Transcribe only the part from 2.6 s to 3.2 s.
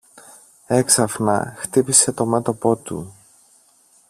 του